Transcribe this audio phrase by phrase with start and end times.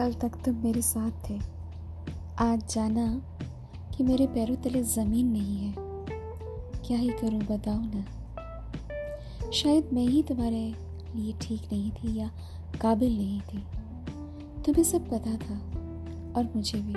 [0.00, 1.40] कल तक तुम मेरे साथ थे।
[2.38, 3.22] आज जाना
[3.96, 5.74] कि मेरे पैरों तले ज़मीन नहीं है।
[6.86, 8.04] क्या ही करूँ बताओ ना।
[9.52, 10.74] शायद मैं ही तुम्हारे
[11.16, 12.30] लिए ठीक नहीं थी या
[12.80, 13.58] काबिल नहीं थी।
[14.62, 15.54] तुम्हें सब पता था
[16.36, 16.94] और मुझे भी।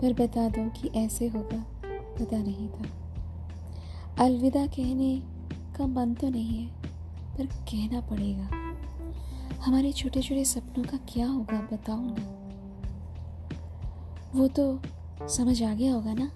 [0.00, 2.84] पर बता दो कि ऐसे होगा, पता नहीं था।
[4.24, 5.22] अलविदा कहने
[5.78, 6.72] का मन तो नहीं है,
[7.38, 8.59] पर कहना पड़ेगा।
[9.64, 12.36] हमारे छोटे छोटे सपनों का क्या होगा बताओ ना
[14.34, 14.80] वो तो
[15.28, 16.30] समझ आ गया होगा ना?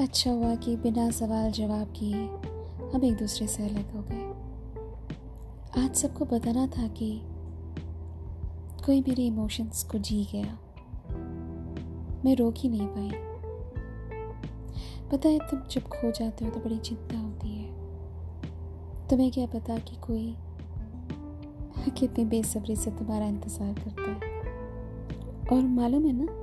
[0.00, 2.24] अच्छा हुआ कि बिना सवाल जवाब किए
[2.94, 7.20] हम एक दूसरे से अलग हो गए। आज सबको बताना था कि
[8.86, 10.58] कोई मेरे इमोशंस को जी गया।
[12.24, 13.10] मैं रोक ही नहीं पाई।
[15.12, 17.72] पता है, तुम जब खो जाते हो तो बड़ी चिंता होती है।
[19.08, 20.36] तुम्हें क्या पता कि कोई
[21.90, 24.34] कितनी बेसब्री से तुम्हारा इंतज़ार करता है।
[25.52, 26.42] और मालूम है ना,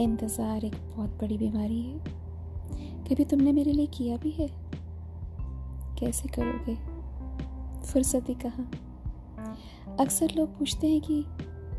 [0.00, 1.98] इंतज़ार एक बहुत बड़ी बीमारी है।
[3.04, 4.48] कभी तुमने मेरे लिए किया भी है?
[5.98, 6.74] कैसे करोगे?
[7.82, 8.70] फुर्सत ही कहाँ?
[10.00, 11.24] अक्सर लोग पूछते हैं कि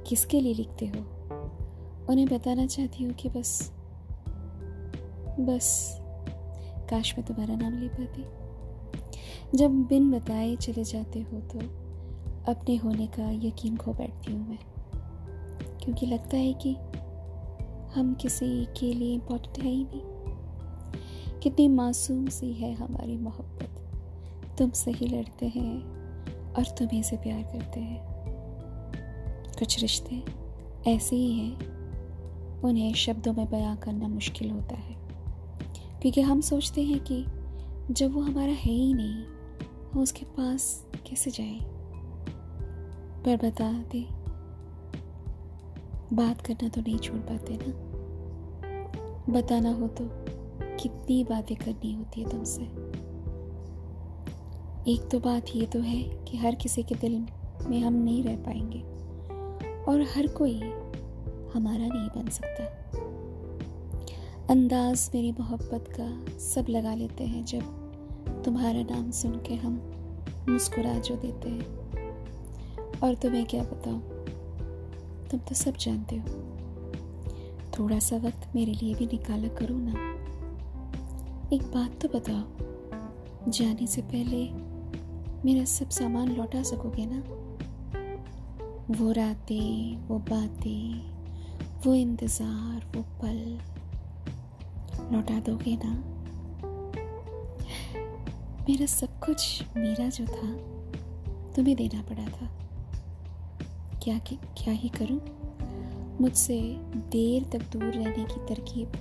[0.07, 0.99] किसके लिए लिखते हो?
[2.09, 3.71] उन्हें बताना चाहती हूँ कि बस
[5.39, 5.99] बस,
[6.89, 8.25] काश मैं तुम्हारा नाम ले पाती।
[9.57, 11.82] जब बिन बताए चले जाते हो तो
[12.47, 14.59] अपने होने का यकीन खो बैठती हूँ मैं।
[15.77, 16.73] क्योंकि लगता है कि
[17.95, 20.01] हम किसी के लिए इम्पोर्टेंट है ही नहीं।
[21.39, 23.69] कितनी मासूम सी है हमारी मोहब्बत।
[24.57, 25.81] तुमसे ही लड़ते हैं
[26.53, 28.01] और तुम्हें से प्यार करते हैं।
[29.59, 30.23] कुछ रिश्ते
[30.87, 31.57] ऐसे ही हैं,
[32.61, 34.95] उन्हें शब्दों में बयां करना मुश्किल होता है।
[36.01, 37.25] क्योंकि हम सोचते हैं कि
[37.93, 39.23] जब वो हमारा है ही नहीं,
[39.93, 41.72] हम उसके पास कैसे जाएँ?
[43.25, 44.07] पर बता दे।
[46.15, 47.93] बात करना तो नहीं छोड़ पाते ना।
[49.33, 50.09] बताना हो तो
[50.77, 52.61] कितनी बातें करनी होती है तुमसे।
[54.91, 57.27] एक तो बात ये तो है कि हर किसी के दिल
[57.67, 58.79] में हम नहीं रह पाएँगे।
[59.83, 60.59] और हर कोई
[61.53, 62.63] हमारा नहीं बन सकता।
[64.49, 67.83] अंदाज मेरी मोहब्बत का सब लगा लेते हैं जब
[68.45, 69.81] तुम्हारा नाम सुन के हम
[70.49, 71.82] मुस्कुरा जो देते हैं।
[73.03, 74.01] और तुम्हें क्या बताऊँ?
[75.31, 76.27] तुम तो सब जानते हो।
[77.79, 80.11] थोड़ा सा वक्त मेरे लिए भी निकाला करो ना।
[81.55, 84.49] एक बात तो बताओ, जाने से पहले
[85.45, 87.19] मेरा सब सामान लौटा सकोगे ना?
[88.91, 91.01] वो रातें, वो बातें,
[91.85, 93.59] वो इंतज़ार, वो पल
[95.13, 95.93] लौटा दोगे ना?
[98.69, 100.51] मेरा सब कुछ मेरा जो था,
[101.55, 102.49] तुम्हें देना पड़ा था।
[104.03, 105.19] क्या कि, क्या ही करूँ?
[106.21, 106.61] मुझसे
[107.11, 108.91] देर तक दूर रहने की तरकीब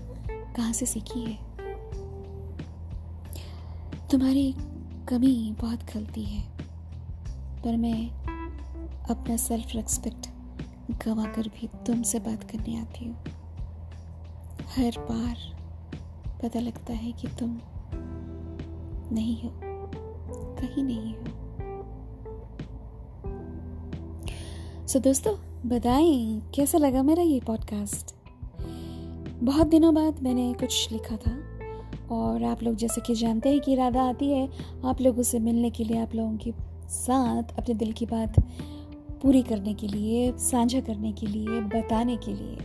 [0.56, 1.38] कहाँ से सीखी है?
[4.10, 4.54] तुम्हारी
[5.08, 6.42] कमी बहुत गलती है,
[7.64, 8.10] पर मैं
[9.10, 10.28] अपना सेल्फ रेस्पेक्ट
[11.06, 13.16] गवा कर भी तुमसे बात करने आती हूँ।
[14.76, 15.36] हर बार
[16.42, 17.60] पता लगता है कि तुम
[19.12, 19.50] नहीं हो,
[20.60, 21.51] कहीं नहीं हो।
[24.88, 25.34] सो so, दोस्तों
[25.69, 28.15] बताएँ कैसा लगा मेरा ये पॉडकास्ट
[29.43, 31.32] बहुत दिनों बाद मैंने कुछ लिखा था
[32.15, 34.48] और आप लोग जैसे कि जानते हैं कि राधा आती है
[34.84, 36.54] आप लोगों से मिलने के लिए आप लोगों के
[36.88, 38.41] साथ अपने दिल की बात
[39.22, 42.59] पूरी करने के लिए साझा करने के लिए बताने के लिए।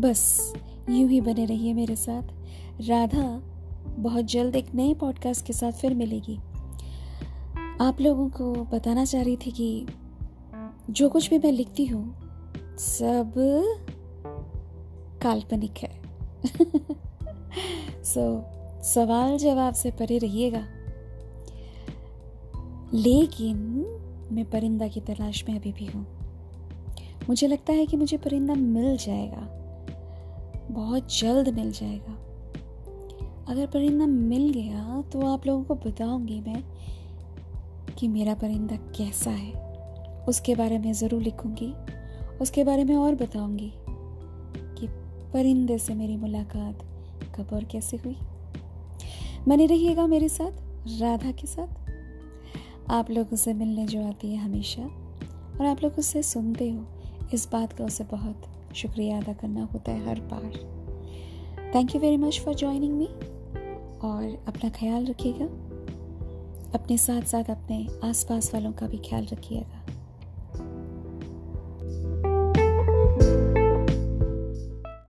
[0.00, 0.54] बस
[0.90, 2.22] यूँ ही बने रहिए मेरे साथ।
[2.88, 3.42] राधा
[3.98, 6.38] बहुत जल्द एक नए पॉडकास्ट के साथ फिर मिलेगी।
[7.80, 9.86] आप लोगों को बताना चाह रही थी कि
[10.90, 12.14] जो कुछ भी मैं लिखती हूँ
[12.78, 13.32] सब
[15.22, 16.02] काल्पनिक है।
[18.02, 20.66] सो so, सवाल जवाब से परे रहिएगा।
[22.94, 23.56] लेकिन
[24.32, 26.06] मैं परिंदा की तलाश में अभी भी हूँ।
[27.28, 29.50] मुझे लगता है कि मुझे परिंदा मिल जाएगा।
[30.70, 32.12] बहुत जल्द मिल जाएगा।
[33.48, 36.64] अगर परिंदा मिल गया तो आप लोगों को बताऊँगी मैं
[37.98, 39.63] कि मेरा परिंदा कैसा है।
[40.28, 41.74] उसके बारे में ज़रूर लिखूँगी।
[42.38, 43.72] उसके बारे में और बताऊँगी
[44.78, 44.88] कि
[45.32, 46.78] परिंदे से मेरी मुलाकात
[47.36, 48.16] कब और कैसे हुई।
[49.48, 50.52] बने रहिएगा मेरे साथ,
[51.00, 54.82] राधा के साथ। आप लोगों से मिलने जो आती है हमेशा,
[55.60, 56.84] और आप लोग उससे सुनते हो,
[57.34, 58.42] इस बात का उसे बहुत
[58.76, 60.52] शुक्रिया अदा करना होता है हर बार।
[61.74, 63.06] Thank you very much for joining me
[64.04, 65.44] और अपना ख्याल रखिएगा।
[66.78, 69.83] अपने साथ साथ अपने आसपास वालों का भी ख्याल रखिएगा।